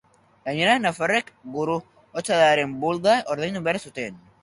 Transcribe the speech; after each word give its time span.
Gainera 0.47 0.77
nafarrek 0.85 1.29
Gurutzadaren 1.59 2.77
bulda 2.87 3.23
ordaindu 3.37 3.67
behar 3.71 3.85
zuten. 3.89 4.23